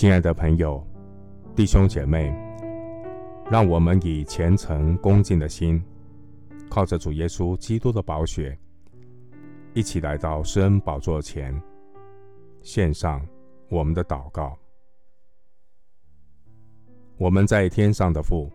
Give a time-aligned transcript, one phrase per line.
[0.00, 0.82] 亲爱的朋友、
[1.54, 2.34] 弟兄姐妹，
[3.50, 5.84] 让我们以虔诚恭敬的心，
[6.70, 8.58] 靠着主耶稣基督的宝血，
[9.74, 11.54] 一起来到施恩宝座前，
[12.62, 13.20] 献上
[13.68, 14.56] 我们的祷告。
[17.18, 18.50] 我们在天上的父，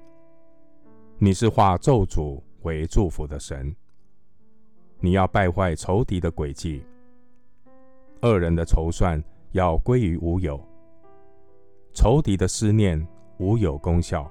[1.20, 3.72] 你是化咒诅为祝福的神，
[5.00, 6.84] 你要败坏仇敌的诡计，
[8.24, 10.60] 恶人的筹算要归于无有。
[11.96, 13.02] 仇敌的思念
[13.38, 14.30] 无有功效。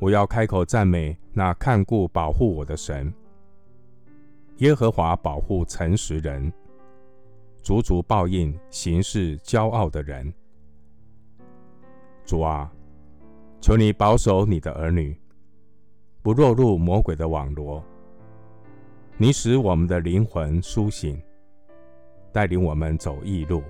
[0.00, 3.14] 我要开口赞美那看顾保护我的神。
[4.56, 6.52] 耶和华保护诚实人，
[7.62, 10.34] 足足报应行事骄傲的人。
[12.24, 12.68] 主啊，
[13.60, 15.16] 求你保守你的儿女，
[16.20, 17.80] 不落入魔鬼的网罗。
[19.16, 21.22] 你使我们的灵魂苏醒，
[22.32, 23.62] 带领我们走义路。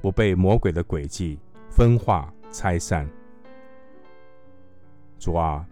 [0.00, 3.08] 不被魔鬼的诡计分化拆散。
[5.18, 5.66] 主啊，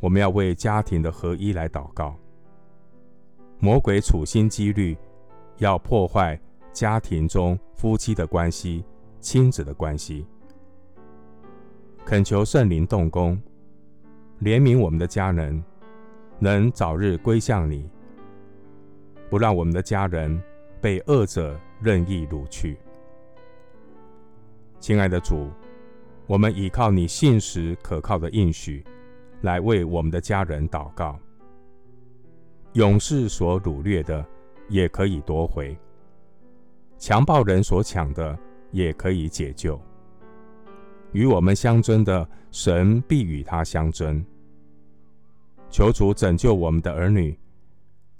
[0.00, 2.14] 我们要为家庭的合一来祷告。
[3.58, 4.96] 魔鬼处心积虑
[5.56, 6.38] 要破坏
[6.72, 8.84] 家庭中夫妻的关系、
[9.20, 10.26] 亲子的关系。
[12.04, 13.40] 恳求圣灵动工，
[14.40, 15.62] 怜悯我们的家人，
[16.38, 17.90] 能早日归向你，
[19.28, 20.40] 不让我们的家人
[20.80, 22.78] 被恶者任意掳去。
[24.80, 25.50] 亲爱的主，
[26.26, 28.84] 我们倚靠你信实可靠的应许，
[29.42, 31.18] 来为我们的家人祷告。
[32.74, 34.24] 勇士所掳掠的，
[34.68, 35.76] 也可以夺回；
[36.96, 38.38] 强暴人所抢的，
[38.70, 39.80] 也可以解救。
[41.12, 44.24] 与我们相争的，神必与他相争。
[45.70, 47.36] 求主拯救我们的儿女，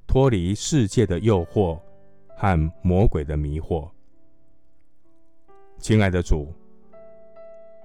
[0.07, 1.79] 脱离世界的诱惑
[2.37, 3.89] 和魔鬼的迷惑。
[5.79, 6.53] 亲爱的主，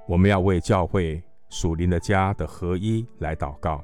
[0.07, 3.83] 我们要为教会属灵的家的合一来祷告。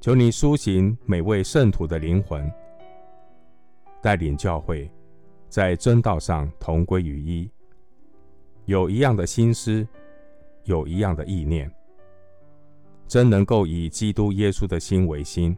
[0.00, 2.48] 求你苏醒每位圣徒的灵魂，
[4.02, 4.88] 带领教会
[5.48, 7.50] 在真道上同归于一，
[8.66, 9.86] 有一样的心思，
[10.64, 11.68] 有一样的意念，
[13.08, 15.56] 真能够以基督耶稣的心为心。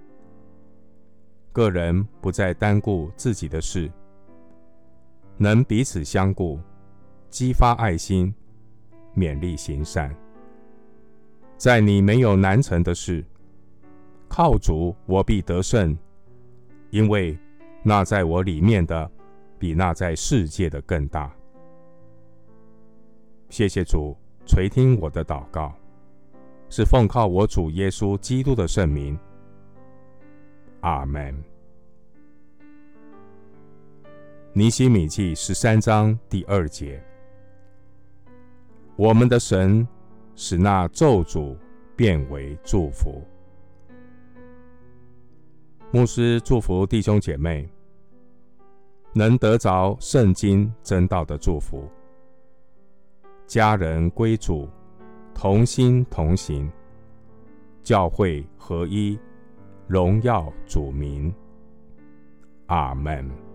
[1.53, 3.91] 个人不再单顾自己的事，
[5.37, 6.59] 能彼此相顾。
[7.30, 8.34] 激发爱心，
[9.16, 10.14] 勉励行善，
[11.56, 13.24] 在你没有难成的事，
[14.28, 15.96] 靠主我必得胜，
[16.90, 17.38] 因为
[17.84, 19.08] 那在我里面的，
[19.58, 21.32] 比那在世界的更大。
[23.48, 25.72] 谢谢主垂听我的祷告，
[26.69, 29.16] 是奉靠我主耶稣基督的圣名。
[30.80, 31.40] 阿门。
[34.52, 37.00] 尼希米记十三章第二节。
[39.00, 39.88] 我们的神
[40.34, 41.56] 使那咒诅
[41.97, 43.27] 变为祝福。
[45.91, 47.66] 牧师祝福弟兄姐妹，
[49.15, 51.88] 能得着圣经真道的祝福，
[53.47, 54.69] 家人归主，
[55.32, 56.71] 同心同行，
[57.82, 59.19] 教会合一，
[59.87, 61.34] 荣耀主名。
[62.67, 63.50] 阿门。